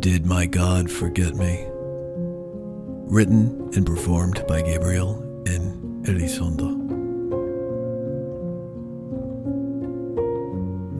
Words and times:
Did 0.00 0.24
My 0.24 0.46
God 0.46 0.90
Forget 0.90 1.34
Me? 1.34 1.66
Written 1.68 3.70
and 3.74 3.84
performed 3.84 4.42
by 4.48 4.62
Gabriel 4.62 5.20
in 5.46 6.02
Elizondo. 6.04 6.70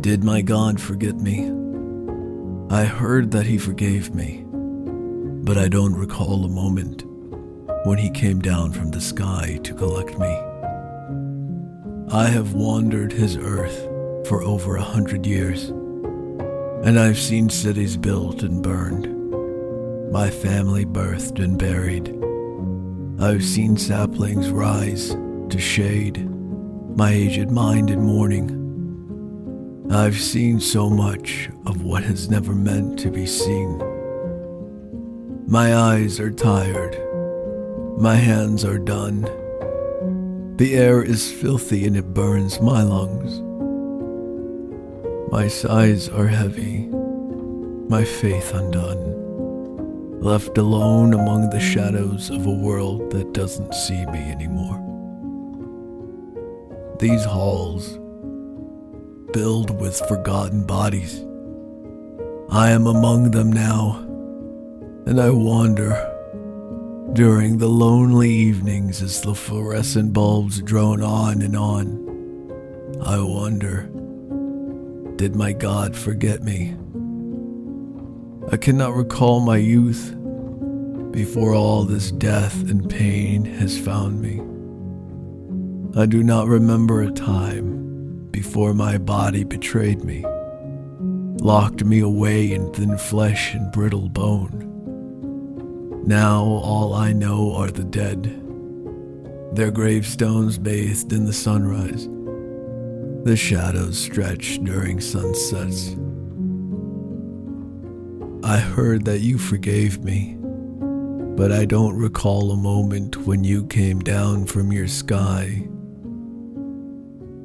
Did 0.02 0.22
my 0.22 0.42
God 0.42 0.78
forget 0.78 1.16
me? 1.16 1.50
I 2.68 2.84
heard 2.84 3.30
that 3.30 3.46
he 3.46 3.56
forgave 3.56 4.14
me, 4.14 4.44
but 5.44 5.56
I 5.56 5.68
don't 5.68 5.94
recall 5.94 6.44
a 6.44 6.50
moment 6.50 7.04
when 7.86 7.96
he 7.96 8.10
came 8.10 8.40
down 8.40 8.72
from 8.72 8.90
the 8.90 9.00
sky 9.00 9.58
to 9.62 9.72
collect 9.72 10.18
me. 10.18 10.38
I 12.12 12.26
have 12.26 12.52
wandered 12.52 13.12
his 13.12 13.38
earth 13.38 13.80
for 14.28 14.42
over 14.42 14.76
a 14.76 14.82
hundred 14.82 15.24
years, 15.24 15.72
and 16.82 16.98
I've 16.98 17.18
seen 17.18 17.50
cities 17.50 17.96
built 17.96 18.42
and 18.42 18.62
burned, 18.62 19.06
my 20.10 20.30
family 20.30 20.86
birthed 20.86 21.38
and 21.38 21.58
buried. 21.58 22.16
I've 23.22 23.44
seen 23.44 23.76
saplings 23.76 24.50
rise 24.50 25.10
to 25.10 25.58
shade, 25.58 26.26
my 26.96 27.10
aged 27.12 27.50
mind 27.50 27.90
in 27.90 28.00
mourning. 28.00 28.56
I've 29.90 30.16
seen 30.16 30.58
so 30.58 30.88
much 30.88 31.50
of 31.66 31.82
what 31.82 32.02
has 32.04 32.30
never 32.30 32.54
meant 32.54 32.98
to 33.00 33.10
be 33.10 33.26
seen. 33.26 33.76
My 35.46 35.76
eyes 35.76 36.18
are 36.18 36.30
tired, 36.30 36.96
my 37.98 38.14
hands 38.14 38.64
are 38.64 38.78
done. 38.78 39.22
The 40.56 40.76
air 40.76 41.02
is 41.02 41.30
filthy 41.30 41.86
and 41.86 41.94
it 41.96 42.14
burns 42.14 42.58
my 42.60 42.82
lungs. 42.82 43.49
My 45.30 45.46
sighs 45.46 46.08
are 46.08 46.26
heavy, 46.26 46.88
my 47.88 48.04
faith 48.04 48.52
undone, 48.52 50.20
left 50.20 50.58
alone 50.58 51.14
among 51.14 51.50
the 51.50 51.60
shadows 51.60 52.30
of 52.30 52.46
a 52.46 52.50
world 52.50 53.12
that 53.12 53.32
doesn't 53.32 53.72
see 53.72 54.04
me 54.06 54.18
anymore. 54.18 54.76
These 56.98 57.24
halls, 57.24 57.92
filled 59.32 59.80
with 59.80 59.96
forgotten 60.08 60.66
bodies, 60.66 61.24
I 62.50 62.72
am 62.72 62.88
among 62.88 63.30
them 63.30 63.52
now, 63.52 64.00
and 65.06 65.20
I 65.20 65.30
wander 65.30 65.92
during 67.12 67.58
the 67.58 67.68
lonely 67.68 68.30
evenings 68.30 69.00
as 69.00 69.20
the 69.20 69.36
fluorescent 69.36 70.12
bulbs 70.12 70.60
drone 70.60 71.04
on 71.04 71.40
and 71.40 71.56
on. 71.56 72.98
I 73.06 73.20
wonder, 73.20 73.88
did 75.20 75.36
my 75.36 75.52
God 75.52 75.94
forget 75.94 76.42
me? 76.42 76.74
I 78.50 78.56
cannot 78.56 78.94
recall 78.94 79.40
my 79.40 79.58
youth 79.58 80.16
before 81.10 81.52
all 81.52 81.84
this 81.84 82.10
death 82.10 82.54
and 82.70 82.88
pain 82.88 83.44
has 83.44 83.78
found 83.78 84.22
me. 84.22 84.40
I 86.00 86.06
do 86.06 86.22
not 86.22 86.46
remember 86.46 87.02
a 87.02 87.10
time 87.10 88.28
before 88.30 88.72
my 88.72 88.96
body 88.96 89.44
betrayed 89.44 90.02
me, 90.04 90.24
locked 91.44 91.84
me 91.84 92.00
away 92.00 92.52
in 92.54 92.72
thin 92.72 92.96
flesh 92.96 93.52
and 93.52 93.70
brittle 93.72 94.08
bone. 94.08 96.02
Now 96.06 96.44
all 96.44 96.94
I 96.94 97.12
know 97.12 97.54
are 97.56 97.70
the 97.70 97.84
dead, 97.84 98.22
their 99.54 99.70
gravestones 99.70 100.56
bathed 100.56 101.12
in 101.12 101.26
the 101.26 101.34
sunrise, 101.34 102.08
the 103.30 103.36
shadows 103.36 103.96
stretch 103.96 104.58
during 104.64 105.00
sunsets. 105.00 105.94
I 108.42 108.58
heard 108.58 109.04
that 109.04 109.20
you 109.20 109.38
forgave 109.38 110.02
me, 110.02 110.36
but 111.36 111.52
I 111.52 111.64
don't 111.64 111.94
recall 111.94 112.50
a 112.50 112.56
moment 112.56 113.18
when 113.28 113.44
you 113.44 113.68
came 113.68 114.00
down 114.00 114.46
from 114.46 114.72
your 114.72 114.88
sky 114.88 115.68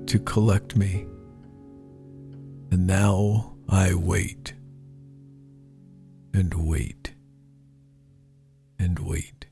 to 0.08 0.20
collect 0.26 0.76
me. 0.76 1.06
And 2.72 2.88
now 2.88 3.54
I 3.70 3.94
wait 3.94 4.56
and 6.34 6.52
wait 6.68 7.14
and 8.80 8.98
wait. 8.98 9.46